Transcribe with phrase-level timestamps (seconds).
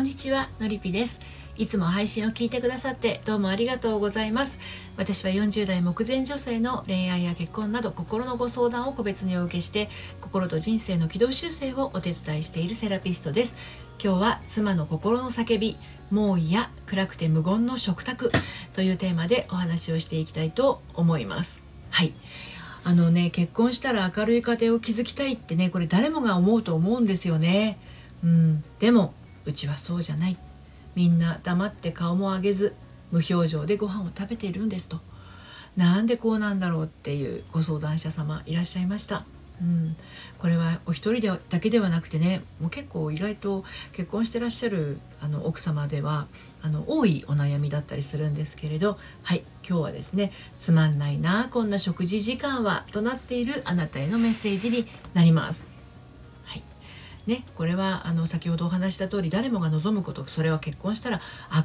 [0.00, 1.20] んにちはのりぴです。
[1.58, 4.58] いつも配信を聞いてくださってどうもありがとうございます。
[4.96, 9.90] 私は40代目前女性の恋愛や結婚など心のご相談を個別にお受けして
[10.22, 13.58] 心と人生の軌道修正をお手伝いしているセラピストです。
[14.02, 15.76] 今日は妻の心の叫び
[16.10, 18.32] もう嫌暗くて無言の食卓
[18.72, 21.60] というテーマでお話をしていきたいと思います。
[21.90, 22.14] はい。
[22.84, 27.78] あのね結婚したら明るい家庭を築きたいってねこれ誰もが思うと思うんですよね。
[28.24, 28.64] うん。
[28.78, 29.12] でも
[29.44, 30.36] うちはそうじゃない
[30.94, 32.74] みんな黙って顔も上げず
[33.10, 34.98] 無表情でご飯を食べているんですと
[35.76, 39.24] なんでこうなんだろうっていうご相談者様いらっしゃいました。
[39.60, 39.94] うん、
[40.38, 46.28] これはお一人でだけではなくてねもう結構意外と結婚してらっしゃるあの奥様では
[46.62, 55.69] あの多いお悩みだったりするんですけれどはい今日はですね「つまんないなこんな食事時間は」となっているあなたへのメッセージになります。
[57.26, 61.20] ね、これはあの先ほどお話した通り誰もが望むことそれは結婚したら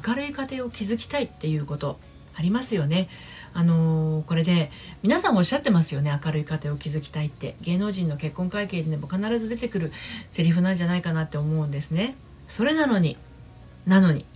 [0.06, 1.98] 明るい家庭を築きたいっていうこと
[2.34, 3.08] ありますよね。
[3.54, 4.70] あのー、これで
[5.02, 9.92] 皆さんおっしゃってますよね明るい家庭を築きたいって芸能人の結婚会見でも必ず出てくる
[10.28, 12.16] セリフなんじゃないかなって思うんですね。
[12.48, 13.16] それなのに
[13.86, 14.26] なのに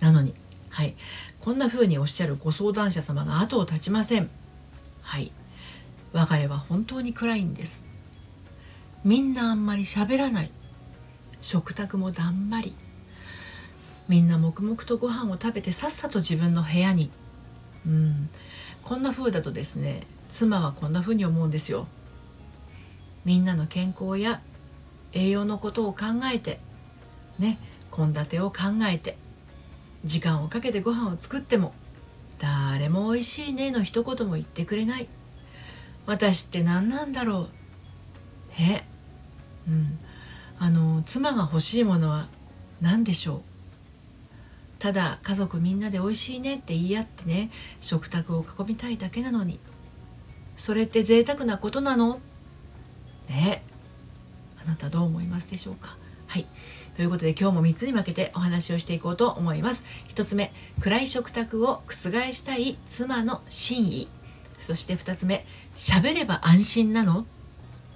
[0.00, 0.34] なのに
[0.70, 0.96] はい
[1.38, 4.28] こんな風におっしゃるご相談者様が後を絶ちません。
[5.02, 5.30] はい
[6.12, 7.87] 我が家は本当に暗いんです。
[9.04, 10.50] みんなあんまり喋らない。
[11.40, 12.74] 食卓もだんまり。
[14.08, 17.10] みんな黙々とご飯を食べてさっさと自分の部屋に。
[17.86, 18.28] うん。
[18.82, 21.86] こんな風だとですね妻はこんな風に思うんですよ。
[23.24, 24.40] みんなの健康や
[25.12, 26.58] 栄養のことを考えて
[27.38, 27.58] ね
[27.94, 29.16] 献立を考えて
[30.04, 31.74] 時間をかけてご飯を作っても
[32.38, 35.08] 誰も美味しいねの一言も言ってくれない。
[36.06, 37.48] 私って何なんだろう。
[38.58, 38.84] え？
[39.68, 39.98] うん。
[40.58, 42.26] あの妻が欲しいものは
[42.80, 43.42] 何でしょう？
[44.78, 49.60] ただ家族みんなで美味しいねって言い合ってね食卓を囲みたいだけなのに。
[50.56, 52.20] それって贅沢なことなの？
[53.28, 53.62] ね。
[54.60, 55.96] あなたどう思いますでしょうか？
[56.26, 56.46] はい。
[56.96, 59.84] ということで今日も3つに分けてお話をしていこうと思います。
[60.08, 61.92] 1つ目暗い食卓を覆
[62.32, 64.08] したい妻の真意。
[64.58, 65.46] そして2つ目
[65.76, 67.24] 喋れば安心なの？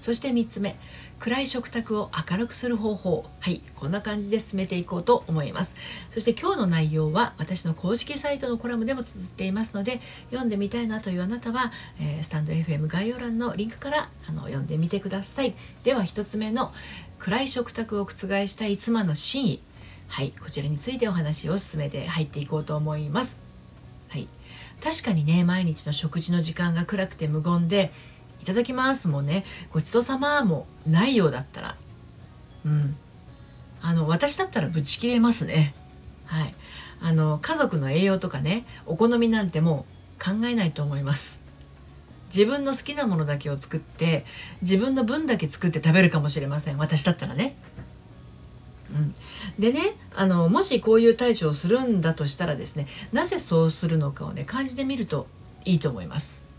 [0.00, 0.76] そして3つ目
[1.22, 3.24] 暗い食卓を明るくする方法。
[3.38, 5.76] はいこんな感じで進めていこうと思います。
[6.10, 10.00] そして今日の内容は私の公式サイトのコラムでも綴っていますので
[10.30, 15.54] 読んでみたいなというあなたは、えー、スタンド FM 概要欄のリンクからあの読んでみてください。
[15.84, 16.72] では1つ目の
[17.20, 18.16] 暗い食卓を覆
[18.48, 19.60] したい妻の真意。
[20.08, 23.38] はいこちらについてお話を進めて入っていこうと思います。
[24.08, 24.26] はい
[24.82, 27.92] 確かにね毎日の食事の時間が暗くて無言で
[28.42, 29.44] いただきますもね。
[29.70, 31.76] ごちそうさまもないようだったら。
[32.66, 32.96] うん。
[33.80, 35.74] あの私だったらブチ切れますね。
[36.26, 36.54] はい。
[37.00, 39.86] あの家族の栄養とかねお好みなんても
[40.18, 41.40] う考えないと思います。
[42.26, 44.24] 自分の好きなものだけを作って
[44.60, 46.78] 自分の分だけ作って食べるかもしれません。
[46.78, 47.54] 私だったらね。
[48.90, 49.14] うん、
[49.56, 55.28] でねあのもしこういう対処をするんだとしたらですねなぜそうするのかをね感じてみると
[55.64, 56.51] いいと思います。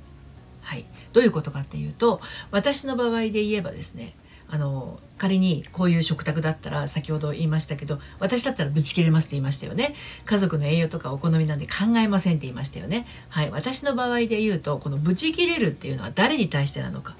[0.63, 4.15] はい、どういうことかっていうと私の場合で言えばですね
[4.49, 9.95] あの仮にこういう食卓だったら先ほど言いましたけど私だったらブチ切れますって言いましたよね。
[10.25, 13.07] 家族の栄養とかお好みなんで考えませんって言いましたよね。
[13.29, 13.51] はい。
[13.51, 17.15] 私の場合で言うとこのブチ切れるっていうのは誰に対してなのか。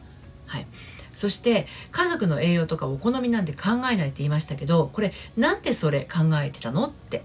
[0.46, 0.68] はい。
[1.16, 7.24] そして家族の栄養とかお好みなんて考えないって言いましたけどこれなんでそれ考えてたのって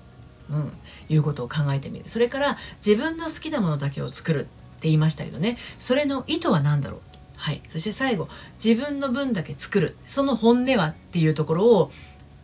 [0.51, 0.73] うん、
[1.11, 2.09] いうことを考えてみる。
[2.09, 4.47] それから自分の好きなものだけを作る。
[4.83, 5.59] 言いましたけどね。
[5.79, 7.01] それの意図は何だろう？
[7.37, 7.63] はい。
[7.69, 8.29] そして最後
[8.63, 9.97] 自分の分だけ作る。
[10.07, 11.93] その本音はっていうところを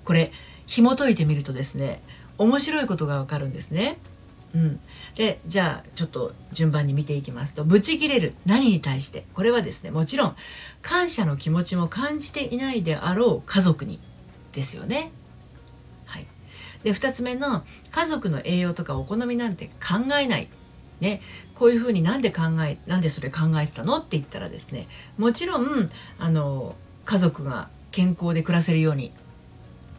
[0.04, 0.32] これ
[0.66, 2.02] 紐解いてみるとですね
[2.38, 3.98] 面白いことがわかるんですね。
[4.54, 4.80] うん、
[5.16, 8.34] でじゃあちょっと順番に見ていきますとブチギレる。
[8.46, 9.26] 何に対して？
[9.34, 10.36] これはですねもちろん
[10.80, 14.00] 感謝の気持ちも感じていないであろう家族に。
[14.52, 15.10] ですよね。
[16.04, 16.26] はい、
[16.84, 20.48] で2つ目の家族の栄養とかお好みなんて考えない。
[21.00, 21.20] ね、
[21.54, 24.86] こういうふうになんで考えなんでそれ考えてたのって言ったらですね
[25.18, 29.12] もちろんあの家族が健康で暮らせるように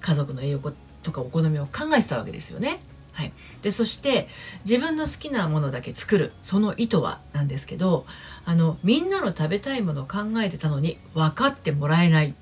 [0.01, 2.80] 家族の栄養とかお好みを考えてたわけですよね。
[3.13, 3.31] はい、
[3.62, 4.27] でそして
[4.65, 8.06] 自分の好きなものだけ作るその意図はなんですけど
[8.44, 12.33] あのみんなの食べたいものを考えてたのに分かってもらえない、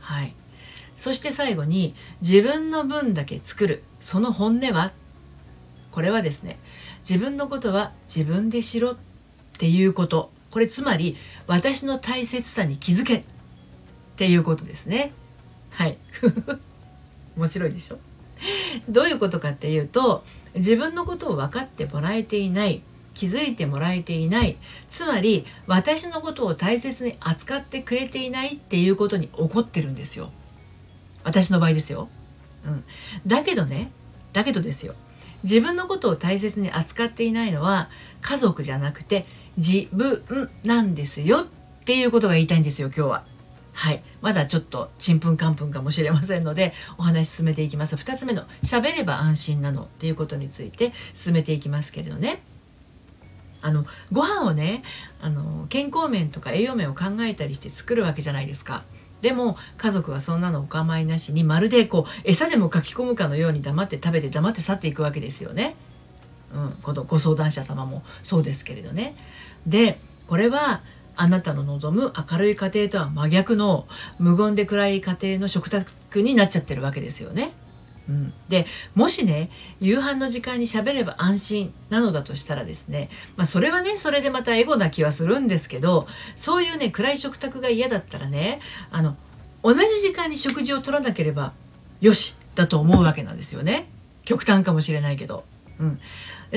[0.00, 0.34] はい、
[0.96, 4.92] そして最後に自分の分だけ作るその本音は？
[5.90, 6.58] これはですね
[7.08, 8.96] 自分のことは自分でしろっ
[9.58, 10.30] ていうこと。
[10.50, 11.16] これつまり
[11.46, 13.24] 私の大切さに気づけっ
[14.16, 15.12] ていうことですね。
[15.70, 15.98] はい。
[17.36, 17.98] 面白いでしょ？
[18.88, 20.24] どういうことかっていうと
[20.54, 22.82] 自分のことを分かってもらえていない
[23.14, 24.56] 気づいてもらえていない
[24.90, 30.30] つまり私のことを大切に扱ってくれていないっていうことに怒ってるんですよ。
[31.24, 32.08] 私の場合ですよ、
[32.66, 32.84] うん、
[33.26, 33.90] だけどね
[34.32, 34.94] だけどですよ。
[35.44, 37.88] 自分のことを大切に扱っていないのは
[38.22, 39.26] 家族じゃなくて
[39.56, 43.24] 自分なんですよっていうことが言いたいんですよ今日は。
[43.74, 44.02] はい。
[44.22, 47.96] まだちょっとちんぷんかんぷんかもしれませんので、お話進めていきます。
[47.96, 52.40] 2つ目の喋れば安心なのっていうことについて進めていきますけれどね。
[53.60, 54.82] あの、ご飯をね、
[55.20, 58.84] あの、健康面とか栄養面を考えたりして作るわけじゃないですか。
[59.24, 65.76] でも家族はそんなのお構いなしにまるでこう餌でもかき込むかのように黙って食べて黙って去っていくわけですよね。
[66.52, 69.16] うん、このご相談者様もそうですけれどね。
[69.66, 70.82] でこれは
[71.16, 73.88] あなたの望む明るい家庭とは真逆の
[74.18, 77.52] 無言で暗い家庭の食卓になっちゃってるわけですよね。
[78.08, 86.06] うん、でもしね夕飯の時間に喋れば安心なのだとしたらですね、まあ、それはねそれでまたエゴな気はするんですけど
[86.36, 88.60] そういうね暗い食卓が嫌だったらね
[88.90, 89.16] あの
[89.62, 91.54] 同じ時間に食事を取らなければ
[92.02, 93.88] よしだと思うわけなんですよね。
[94.24, 95.44] 極端かもしれないけど。
[95.78, 96.00] うん。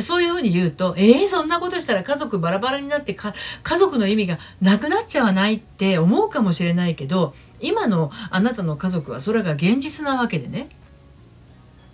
[0.01, 3.33] そういうふうに言うと、えー、そんなことしたら家族バラバラになってか
[3.63, 10.69] 家族の意味がなくなっちゃわないって思うかもしれないけど今のあなたの家族はそれが現実なわけでね。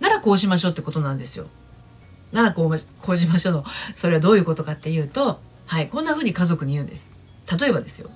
[0.04, 1.48] ならこうしましょうってことなんですよ。
[2.34, 3.66] ならこうこうしましょうの
[3.96, 7.10] それはどういうことかっていうとはいこんな風に家族に言うんです。
[7.58, 8.10] 例えばですよ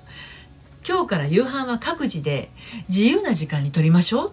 [0.86, 2.51] 今日から夕飯は各自で
[2.89, 4.31] 自由な時間にとりましょう。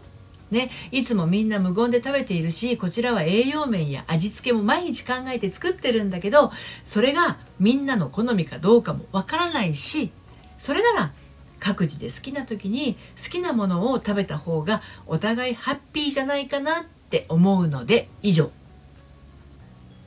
[0.51, 6.53] ね、いつもみんな無言で食べているしこちらは栄養面や味付けも毎日考えて作ってるんだけど
[6.85, 10.13] それがみんなの好みかどうかもわからないし
[10.59, 11.13] それなら
[11.59, 16.85] 各自で好きな時に好きなものを食べた方がお互いハッピーじゃないかなっ
[17.15, 18.51] って思うので以上。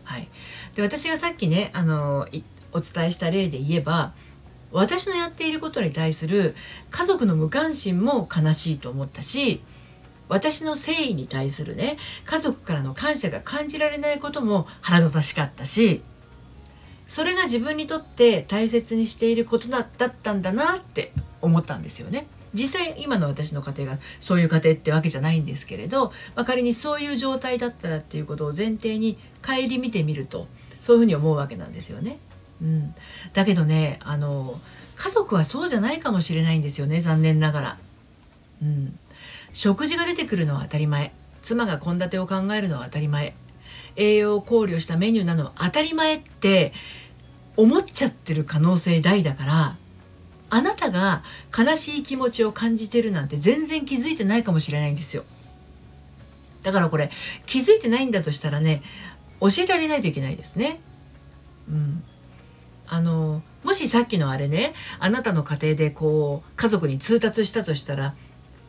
[0.04, 0.28] はい、
[0.76, 2.28] で私がさっきねあの
[2.74, 4.14] お伝えした例で言えば
[4.72, 6.56] 私のやっていることに対する
[6.90, 9.62] 家族の無関心も悲しいと思ったし
[10.30, 16.02] 私の誠意に対するね家族からの感謝が感じられないことも腹立たしかったし
[17.08, 22.28] それが自分にとって大切にしていることだったんだなって思ったんですよね。
[22.54, 30.48] 実際今の私の家庭がそういう家庭ってわけじゃないんですけれど、まあ、仮にそういう状態だったらっていうことを前提に顧みてみると
[30.80, 32.20] そういうふうに思うわけなんですよね。
[32.62, 32.94] うん、
[33.34, 34.60] だけどねあの
[34.96, 37.78] 家族はそうじゃないかもしれないんですよね残念ながら。
[38.64, 38.98] うん、
[39.54, 43.36] 食事が出てくるのは当たり前妻が献立を考えるのは当たり前
[43.96, 46.74] 栄養を考慮したメニューなのは当たり前って
[47.56, 49.78] 思っちゃってる可能性大だから
[50.50, 51.24] あなたが
[51.58, 55.24] 悲しい気持ちを感じてるなんて全然気づいてないかもしれないんですよ。
[56.64, 57.12] だからこれ
[57.46, 58.82] 気づいてないんだとしたらね
[59.40, 60.80] 教えてあげないといけないですね。
[61.70, 62.04] うん。
[62.88, 68.16] あのもしさっきのあれねあなたの家庭でこう家族に通達したとしたら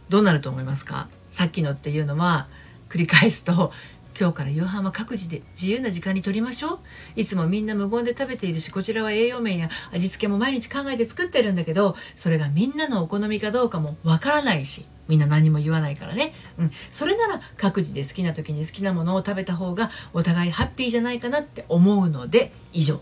[0.09, 1.09] どうなると思いますか？
[1.31, 2.49] さっきのっていうのは
[2.89, 3.73] 繰り返すと
[4.19, 6.79] 今日から夕飯は各自で自由な時間にとりましょう。
[7.15, 23.01] いつもみんな無言で食べているしこちらは栄養面や味付けも毎日考えて作ってるんだけどそれがみんなのお好みかどうかもわからないしみんな何も言わないからね、うん、それなら各自で好きな時に好きなものを食べた方がお互いハッピーじゃないかなって思うので以上。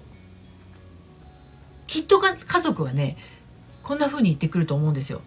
[1.87, 3.17] きっと家族はね
[3.83, 5.23] こんな風に言ってくると思うんですよ。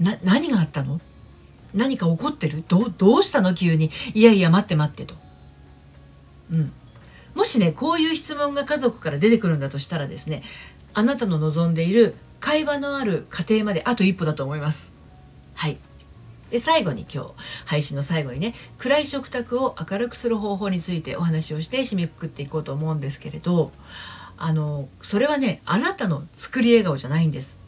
[0.00, 1.00] な何があったの？
[1.74, 2.64] 何か起こってる？
[2.68, 3.54] どどうしたの？
[3.54, 5.14] 急にいやいや待って待ってと。
[6.52, 6.72] うん。
[7.34, 10.42] もしね、こういう質問が家族から出てくるんだとしたらですね、
[10.92, 14.92] あなたの望んでいる会話のある家庭まであと一歩だと思います。
[15.54, 15.78] はい。
[16.50, 17.30] で、最後に今日、
[17.64, 23.72] 配信の最後にね、暗い食卓を明るくする方法についてお話をして締めくくっていこうと思うんですけれど、
[24.36, 27.58] あの、それはね、あなたの作り笑顔じゃないんです。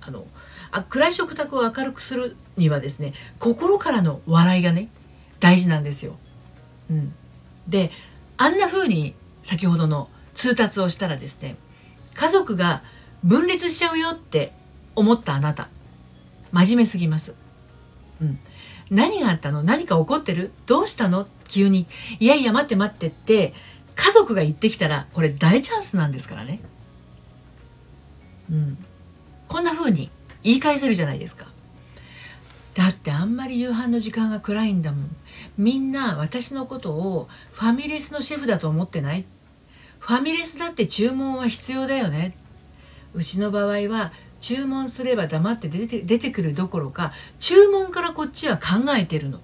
[0.00, 0.24] あの、
[0.72, 4.88] あ暗い食卓を明るくするにはですね心からの笑いがね
[5.40, 6.16] 大事なんですよ。
[6.90, 7.14] うん、
[7.68, 7.90] で
[8.36, 11.56] あんな風に先ほどの通達をしたらですね
[12.14, 12.82] 家族が
[13.24, 14.52] 分裂しちゃうよって
[14.94, 15.68] 思ったあなた
[16.52, 17.34] 真面目すぎます。
[18.20, 18.38] うん、
[18.90, 19.62] 何があったの？
[19.62, 20.52] 何か起こってる？
[20.66, 21.26] どうしたの？
[21.48, 21.86] 急に。
[22.18, 23.54] いやいや待って待ってって
[23.94, 26.60] 家族が言ってきたらこれ大チャンスなんですからね。
[28.50, 28.78] うん、
[29.46, 30.10] こんな風に
[30.42, 31.46] 言い返せるじゃないですか。
[32.74, 35.16] だってあんまり夕飯の時間が暗いんだもん。
[35.58, 39.24] みんな私のことをファミレスのシェフだと思ってない？
[39.98, 42.34] ファミレスだって注文は必要だよね？
[43.12, 49.40] うちの場合は注文すれば黙って出て出てくるどころか注文からこっちは考えてるの。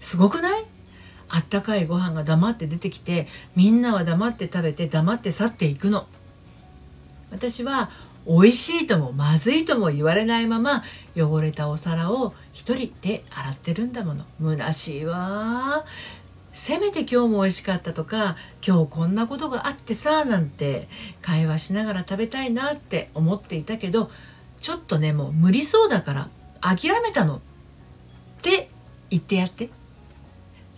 [0.00, 0.64] すごくない？
[1.28, 6.08] あったかいご飯が黙って出てきてみんなは黙って食べて黙って去っていくの。
[7.30, 7.90] 私は
[8.26, 10.84] 美味しいともまずいとも言われないまま
[11.16, 14.24] 汚れたお皿を一人で洗ってるんだもの。
[14.40, 15.84] 虚しいわ。
[16.52, 18.36] せめて今日も美味しかったとか
[18.66, 20.88] 今日こんなことがあってさなんて
[21.22, 24.10] 会話しながら食べたいなって思っていたけど
[24.60, 26.28] ちょっとねもう無理そうだから
[26.60, 27.36] 諦めたの。
[27.36, 27.40] っ
[28.42, 28.70] て
[29.10, 29.70] 言ってやって。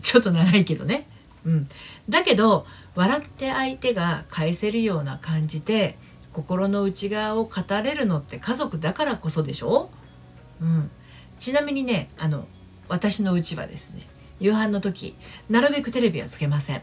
[0.00, 1.06] ちょっと長いけどね。
[1.44, 1.68] うん。
[2.08, 5.96] だけど笑って相手が返せるような感じで
[6.32, 7.50] 心の内側を語
[7.82, 9.90] れるのって家族だからこそでしょ、
[10.60, 10.90] うん、
[11.38, 12.46] ちなみにねあの
[12.88, 14.06] 私のうちはですね
[14.40, 15.14] 夕飯の時
[15.48, 16.82] なるべくテレビはつけません。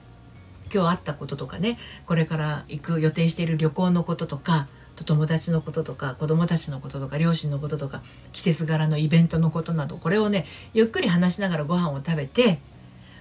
[0.71, 4.67] 今日あったこととかねこれから行く予定している旅行のこととか
[5.03, 8.01] 友達のこととか子供たちのこととか両親のこととか
[8.33, 12.59] 季節柄のイベントのことなどこれをねゆっくり話しながらご飯を食べて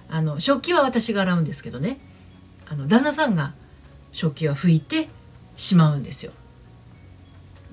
[0.09, 1.99] あの食器は私が洗うんですけどね。
[2.67, 3.53] あの旦那さんが
[4.11, 5.09] 食器は拭いて
[5.59, 6.31] しまうんですよ。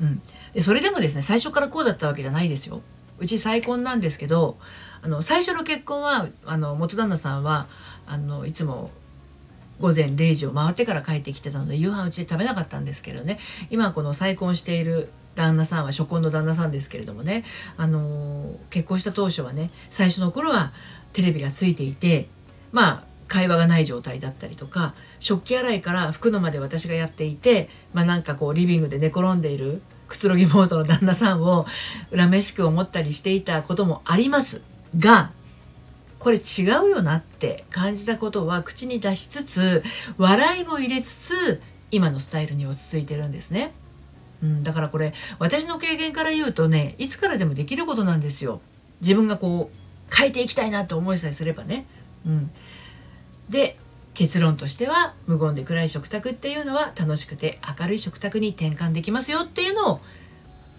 [0.01, 0.21] うん、
[0.53, 2.83] でそれでもですね最初からこうだったわけじゃないですよ。
[3.19, 4.59] うち再婚なんですけど
[5.03, 7.67] あの最初の結婚はあの元旦那さんは
[8.07, 8.91] あのいつも
[9.81, 13.39] 午前0時を回ってから帰ってきてたので夕飯うちで食べなかったんですけどね
[13.71, 17.45] 今この再婚している旦那さんは初婚の旦那さんですけれどもね、
[17.77, 20.73] あの結婚した当初はね最初の頃は
[21.13, 22.29] テレビがついていて
[22.73, 31.67] まあ会話がない状態だったりとか食器洗いから拭くのまで私がやっていて、まあ、なんかこうリビングで寝転んでいるくつろぎモードの旦那さんを
[32.15, 34.63] 恨めしく思ったりしていたこともあります
[34.99, 35.33] が
[36.19, 39.83] これ違うよなって感じたことは口に出しつつ
[40.17, 43.73] 笑いも入れつつ今のスタイルに落ち着いてるんですね。
[44.43, 48.61] うん、だからこれ私の経験から言うとねいつからでもできることなんですよ。
[49.01, 51.87] 自分がこう変えていきたいなって思いさえすればね。
[52.27, 52.51] うん、
[53.49, 53.79] で
[54.15, 60.01] 結論としては無言で暗い食卓っていうのは楽しくて明るい食卓に転換できますよっていうのを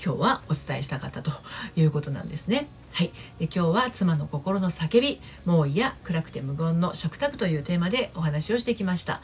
[0.03, 1.31] 今日はお伝えしたかったと
[1.75, 2.67] いうことなんですね。
[2.93, 9.21] はい、で今日は妻の心の叫び「もう嫌暗くて無言の食卓」というテーマでお話をしてきました。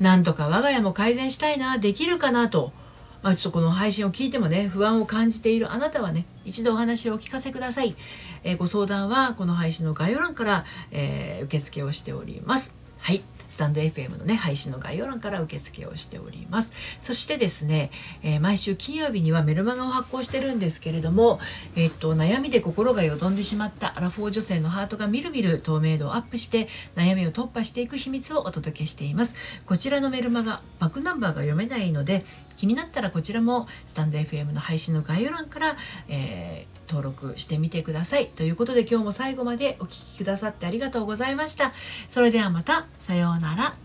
[0.00, 2.72] なんとか我が家も改善したいなできるかなと
[3.24, 7.96] まあ、ちょっとこの配信を聞いてもね不安を感じているあなたはね一度お話をお聞かせください、
[8.42, 12.76] えー、ご相談はこの配信の概要欄から、えー、受付をしております。
[12.98, 13.22] はい。
[13.54, 16.72] スタンド FM のね配信の概要欄から受付をしております。
[17.00, 17.92] そしてですね、
[18.24, 21.38] えー、毎週金曜日にはメルマガを発行してるんですけれども、
[21.76, 29.36] えっと悩みで心がよどんでしまったアラフォー女性のハートがみるみる透明度をアップして悩みを突破していく秘密をお届けしています。
[29.66, 32.24] こちらのメルマガバックナンバーが読めないので
[32.56, 35.76] 気になったらこちらもスタンド FM の配信の概要欄から、
[36.08, 38.28] えー、登録してみてください。
[38.28, 41.72] ということで今日も最後までお聴きくださってありがとうございました。
[42.08, 43.83] それではまた、さようなら。